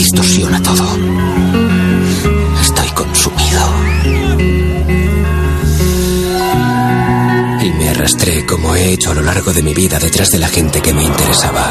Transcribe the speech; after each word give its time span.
distorsiona 0.00 0.62
todo. 0.62 0.82
Estoy 2.62 2.88
consumido. 2.92 3.60
Y 7.62 7.70
me 7.72 7.90
arrastré 7.90 8.46
como 8.46 8.74
he 8.74 8.94
hecho 8.94 9.10
a 9.10 9.14
lo 9.14 9.20
largo 9.20 9.52
de 9.52 9.62
mi 9.62 9.74
vida 9.74 9.98
detrás 9.98 10.30
de 10.30 10.38
la 10.38 10.48
gente 10.48 10.80
que 10.80 10.94
me 10.94 11.04
interesaba. 11.04 11.70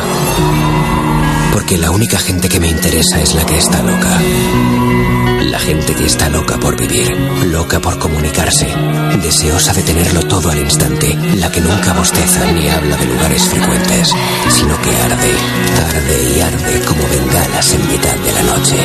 Porque 1.53 1.80
la 1.80 1.89
única 1.89 2.20
gente 2.20 2.48
que 2.48 2.59
me 2.59 2.67
interesa 2.67 3.20
es 3.20 3.34
la 3.34 3.44
que 3.48 3.58
está 3.58 3.81
loca. 3.81 4.20
La 5.49 5.58
gente 5.58 5.95
que 5.95 6.05
está 6.05 6.30
loca 6.30 6.59
por 6.59 6.80
vivir, 6.80 7.09
loca 7.45 7.80
por 7.80 7.98
comunicarse, 7.98 8.67
deseosa 9.20 9.73
de 9.73 9.81
tenerlo 9.81 10.22
todo 10.22 10.52
al 10.52 10.59
instante, 10.59 11.17
la 11.38 11.52
que 11.52 11.59
nunca 11.59 11.91
bosteza 11.94 12.52
ni 12.52 12.70
habla 12.70 12.95
de 12.95 13.05
lugares 13.08 13.48
frecuentes, 13.48 14.13
sino 14.49 14.80
que 14.80 14.89
arde, 14.95 15.34
arde 15.88 16.35
y 16.35 16.39
arde 16.41 16.85
como 16.85 17.02
bengalas 17.09 17.73
en 17.73 17.88
mitad 17.88 18.16
de 18.16 18.31
la 18.31 18.44
noche. 18.44 18.77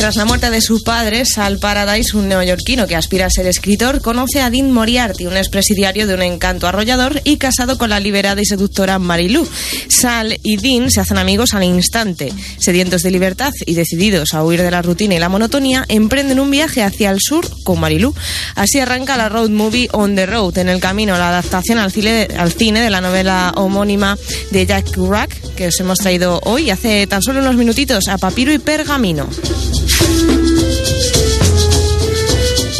Tras 0.00 0.16
la 0.16 0.24
muerte 0.24 0.48
de 0.48 0.62
su 0.62 0.82
padre, 0.82 1.24
Sal 1.26 1.58
Paradise, 1.58 2.16
un 2.16 2.26
neoyorquino 2.26 2.86
que 2.86 2.96
aspira 2.96 3.26
a 3.26 3.30
ser 3.30 3.46
escritor, 3.46 4.00
conoce 4.00 4.40
a 4.40 4.48
Dean 4.48 4.72
Moriarty, 4.72 5.26
un 5.26 5.36
expresidiario 5.36 6.06
de 6.06 6.14
un 6.14 6.22
encanto 6.22 6.66
arrollador 6.66 7.20
y 7.22 7.36
casado 7.36 7.76
con 7.76 7.90
la 7.90 8.00
liberada 8.00 8.40
y 8.40 8.46
seductora 8.46 8.98
Marilu. 8.98 9.46
Sal 9.90 10.40
y 10.42 10.56
Dean 10.56 10.90
se 10.90 11.00
hacen 11.00 11.18
amigos 11.18 11.52
al 11.52 11.64
instante. 11.64 12.32
Sedientos 12.58 13.02
de 13.02 13.10
libertad 13.10 13.52
y 13.66 13.74
decididos 13.74 14.32
a 14.32 14.42
huir 14.42 14.62
de 14.62 14.70
la 14.70 14.80
rutina 14.80 15.16
y 15.16 15.18
la 15.18 15.28
monotonía, 15.28 15.84
emprenden 15.88 16.40
un 16.40 16.50
viaje 16.50 16.82
hacia 16.82 17.10
el 17.10 17.18
sur 17.20 17.46
con 17.62 17.78
Marilu. 17.78 18.14
Así 18.54 18.80
arranca 18.80 19.18
la 19.18 19.28
road 19.28 19.50
movie 19.50 19.90
On 19.92 20.16
the 20.16 20.24
Road, 20.24 20.56
en 20.56 20.70
el 20.70 20.80
camino 20.80 21.18
la 21.18 21.28
adaptación 21.28 21.76
al 21.76 21.92
cine, 21.92 22.26
al 22.38 22.52
cine 22.52 22.80
de 22.80 22.88
la 22.88 23.02
novela 23.02 23.52
homónima 23.54 24.16
de 24.50 24.64
Jack 24.64 24.96
Rack, 24.96 25.54
que 25.56 25.66
os 25.66 25.78
hemos 25.78 25.98
traído 25.98 26.40
hoy, 26.44 26.70
hace 26.70 27.06
tan 27.06 27.20
solo 27.20 27.40
unos 27.40 27.56
minutitos, 27.56 28.08
a 28.08 28.16
Papiro 28.16 28.50
y 28.50 28.58
Pergamino. 28.58 29.28
Thank 30.10 30.30
you. 30.30 30.39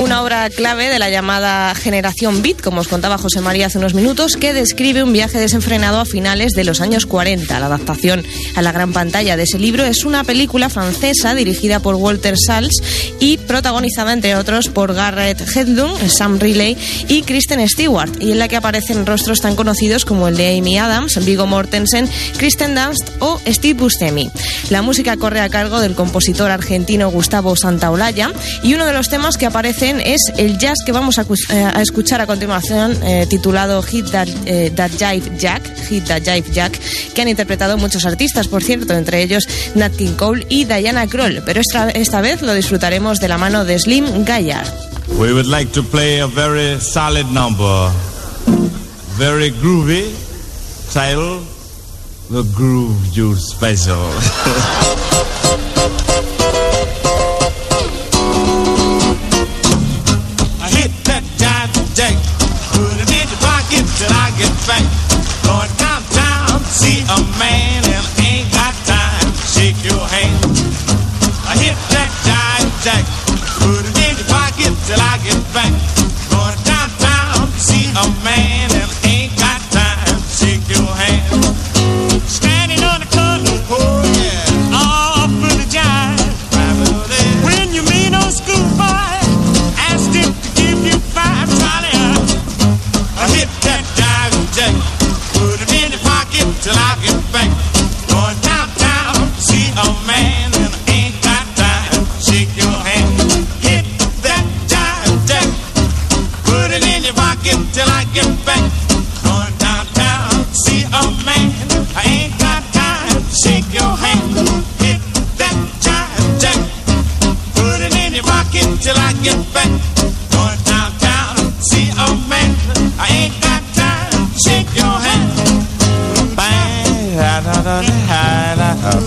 Una 0.01 0.23
obra 0.23 0.49
clave 0.49 0.89
de 0.89 0.99
la 0.99 1.11
llamada 1.11 1.75
generación 1.75 2.41
Beat, 2.41 2.63
como 2.63 2.81
os 2.81 2.89
contaba 2.89 3.19
José 3.19 3.43
María 3.43 3.67
hace 3.67 3.77
unos 3.77 3.93
minutos, 3.93 4.37
que 4.37 4.55
describe 4.55 5.03
un 5.03 5.13
viaje 5.13 5.39
desenfrenado 5.39 6.01
a 6.01 6.07
finales 6.07 6.53
de 6.53 6.65
los 6.65 6.81
años 6.81 7.05
40. 7.05 7.61
La 7.61 7.67
adaptación 7.67 8.25
a 8.57 8.63
la 8.63 8.73
gran 8.73 8.95
pantalla 8.95 9.37
de 9.37 9.43
ese 9.43 9.59
libro 9.59 9.85
es 9.85 10.07
una 10.07 10.25
película 10.25 10.71
francesa 10.71 11.35
dirigida 11.35 11.81
por 11.81 11.97
Walter 11.97 12.35
Sals 12.39 12.83
y 13.21 13.37
protagonizada, 13.37 14.15
entre 14.15 14.37
otros, 14.37 14.69
por 14.69 14.95
Garrett 14.95 15.43
Hedlund, 15.55 16.09
Sam 16.09 16.39
Riley 16.39 16.79
y 17.09 17.21
Kristen 17.21 17.69
Stewart, 17.69 18.11
y 18.21 18.33
en 18.33 18.39
la 18.39 18.49
que 18.49 18.57
aparecen 18.57 19.05
rostros 19.05 19.43
tan 19.43 19.55
conocidos 19.55 20.07
como 20.07 20.29
el 20.29 20.37
de 20.39 20.57
Amy 20.57 20.79
Adams, 20.79 21.23
Viggo 21.27 21.47
Mortensen, 21.47 22.09
Kristen 22.39 22.75
Dunst 22.75 23.11
o 23.19 23.39
Steve 23.47 23.79
Buscemi. 23.79 24.31
La 24.71 24.81
música 24.81 25.19
corre 25.19 25.43
a 25.43 25.51
cargo 25.51 25.79
del 25.79 25.95
compositor 25.95 26.51
argentino 26.51 27.11
Gustavo 27.11 27.55
Santaolalla 27.55 28.33
y 28.63 28.73
uno 28.73 28.87
de 28.87 28.95
los 28.95 29.11
temas 29.11 29.37
que 29.37 29.45
es 29.99 30.21
el 30.37 30.59
jazz 30.59 30.79
que 30.85 30.93
vamos 30.93 31.19
a, 31.19 31.23
eh, 31.23 31.73
escuchar 31.81 32.21
a 32.21 32.27
continuación, 32.27 32.97
eh, 33.03 33.27
titulado 33.29 33.83
Hit 33.83 34.11
That, 34.11 34.29
eh, 34.45 34.71
That, 34.77 34.91
Jive 34.91 35.37
Jack, 35.39 35.63
Hit 35.89 36.05
That 36.05 36.23
Jive 36.23 36.53
Jack, 36.53 36.79
que 37.15 37.23
han 37.23 37.29
interpretado 37.29 37.79
muchos 37.79 38.05
artistas, 38.05 38.47
por 38.47 38.63
cierto, 38.63 38.93
entre 38.95 39.23
ellos 39.23 39.49
Nat 39.75 39.93
King 39.97 40.15
Cole 40.17 40.47
y 40.49 40.65
Diana 40.67 41.07
Kroll, 41.07 41.43
pero 41.45 41.61
esta, 41.61 41.91
esta 41.91 42.21
vez 42.21 42.43
lo 42.43 42.55
disfrutaremos 42.55 43.19
de 43.21 43.29
la 43.29 43.39
mano 43.39 43.65
de 43.65 43.79
Slim 43.79 44.25
Gaillard. 44.25 44.69
We 45.19 45.33
would 45.33 45.47
like 45.47 45.73
to 45.73 45.83
play 45.83 46.21
a 46.21 46.27
very 46.27 46.79
solid 46.81 47.27
number, 47.33 47.91
very 49.19 49.51
groovy, 49.51 50.05
title, 50.93 51.41
The 52.31 52.45
Groove 52.55 52.97
Juice 53.13 53.43
Special. 53.51 54.11
jack, 72.81 73.10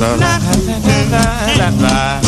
la 0.03 0.15
la 0.17 0.37
la 1.11 1.23
la 1.57 1.69
la 1.81 2.22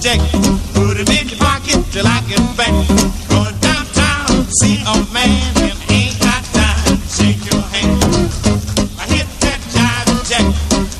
Jack. 0.00 0.18
Put 0.72 0.96
it 0.96 1.10
in 1.10 1.28
your 1.28 1.36
pocket 1.36 1.84
till 1.92 2.06
I 2.06 2.24
get 2.24 2.40
back. 2.56 2.72
Going 3.28 3.52
downtown, 3.60 4.48
see 4.48 4.80
a 4.80 4.96
man 5.12 5.52
and 5.60 5.76
ain't 5.92 6.18
got 6.18 6.42
time. 6.56 6.96
Shake 7.04 7.44
your 7.44 7.60
hand. 7.60 8.00
I 8.96 9.04
hit 9.12 9.28
that 9.44 9.60
jive 9.68 10.08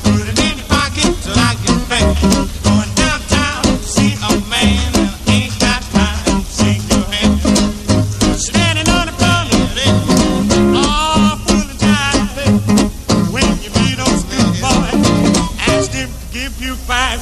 it 0.05 0.37
in 0.37 0.53
your 0.53 0.67
pocket 0.69 1.17
till 1.17 1.33
I 1.33 1.57
get 1.65 1.81
back. 1.89 2.05
Going 2.61 2.93
downtown, 2.93 3.65
see 3.81 4.13
a 4.21 4.37
man 4.53 4.93
ain't 5.33 5.57
got 5.57 5.81
time. 5.89 6.45
Shake 6.45 6.85
your 6.93 7.01
hand. 7.09 7.41
Standing 8.37 8.87
on 8.93 9.09
the 9.09 9.17
corner. 9.17 9.65
When 13.33 13.49
you 13.65 13.71
meet 13.81 13.97
old 13.97 14.19
school 14.21 14.53
boy, 14.61 14.93
ask 15.73 15.89
him 15.89 16.09
to 16.11 16.33
give 16.33 16.61
you 16.61 16.75
five. 16.75 17.17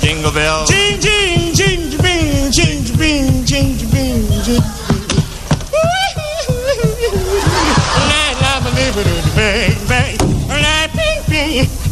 Jingle 0.00 0.32
bell. 0.32 0.66
Jing, 0.66 0.98
jing, 0.98 1.54
jing, 1.54 2.00
bing, 2.00 2.50
jing, 2.52 2.96
bing, 2.96 3.44
jing, 3.44 3.76
bing, 3.90 4.42
jing. 4.42 4.62
Bang, 9.36 9.76
bang 9.88 11.91